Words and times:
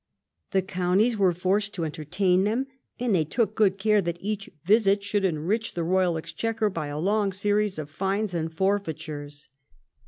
The 0.49 0.63
counties 0.63 1.15
were 1.15 1.31
forced 1.31 1.75
to 1.75 1.85
entertain 1.85 2.43
them, 2.43 2.65
and 2.99 3.13
they 3.13 3.23
took 3.23 3.53
good 3.53 3.77
care 3.77 4.01
that 4.01 4.17
each 4.19 4.49
visit 4.65 5.03
should 5.03 5.23
enrich 5.23 5.75
the 5.75 5.83
royal 5.83 6.17
exchequer 6.17 6.71
by 6.71 6.87
a 6.87 6.97
long 6.97 7.31
series 7.31 7.77
of 7.77 7.87
fines 7.87 8.33
and 8.33 8.51
for 8.51 8.79
feitures. 8.79 9.49